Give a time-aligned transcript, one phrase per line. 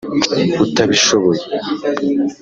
[0.65, 1.43] utabishoboye